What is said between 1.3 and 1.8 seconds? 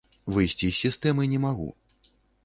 не магу.